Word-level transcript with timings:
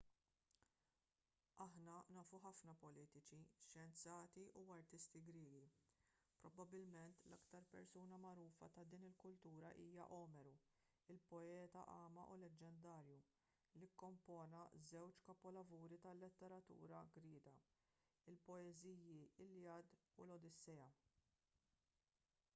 aħna 1.63 1.95
nafu 2.17 2.37
ħafna 2.45 2.73
politiċi 2.83 3.41
xjenzati 3.65 4.45
u 4.61 4.63
artisti 4.75 5.19
griegi 5.27 5.67
probabbilment 6.45 7.19
l-aktar 7.27 7.67
persuna 7.75 8.17
magħrufa 8.23 8.69
ta' 8.77 8.85
din 8.93 9.05
il-kultura 9.09 9.69
hija 9.83 10.07
omeru 10.17 10.53
il-poeta 11.17 11.83
agħma 11.97 12.25
leġġendarju 12.45 13.19
li 13.83 13.89
kkompona 13.99 14.63
żewġ 14.93 15.21
kapolavuri 15.29 15.99
tal-letteratura 16.07 17.03
griega 17.19 17.53
il-poeżiji 18.33 18.97
l-iliad 19.19 19.95
u 20.23 20.27
l-odissea 20.29 20.89